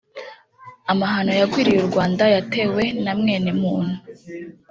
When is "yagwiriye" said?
1.39-1.79